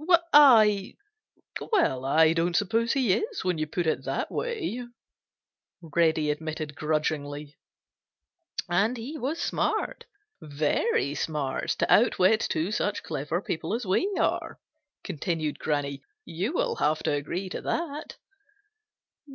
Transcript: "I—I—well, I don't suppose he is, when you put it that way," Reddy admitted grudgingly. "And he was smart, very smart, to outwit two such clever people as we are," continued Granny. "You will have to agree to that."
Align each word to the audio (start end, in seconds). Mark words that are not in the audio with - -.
"I—I—well, 0.00 0.22
I 1.92 2.24
don't 2.34 2.56
suppose 2.56 2.94
he 2.94 3.12
is, 3.12 3.44
when 3.44 3.58
you 3.58 3.66
put 3.66 3.86
it 3.86 4.06
that 4.06 4.30
way," 4.30 4.88
Reddy 5.82 6.30
admitted 6.30 6.74
grudgingly. 6.74 7.58
"And 8.70 8.96
he 8.96 9.18
was 9.18 9.38
smart, 9.38 10.06
very 10.40 11.14
smart, 11.14 11.68
to 11.80 11.92
outwit 11.92 12.40
two 12.40 12.72
such 12.72 13.02
clever 13.02 13.42
people 13.42 13.74
as 13.74 13.84
we 13.84 14.10
are," 14.18 14.58
continued 15.04 15.58
Granny. 15.58 16.02
"You 16.24 16.54
will 16.54 16.76
have 16.76 17.02
to 17.02 17.12
agree 17.12 17.50
to 17.50 17.60
that." 17.60 18.16